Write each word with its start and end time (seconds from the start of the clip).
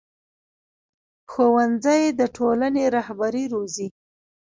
ښوونځی 1.31 2.03
د 2.19 2.21
ټولنې 2.37 2.83
رهبري 2.95 3.45
روزي 3.53 3.87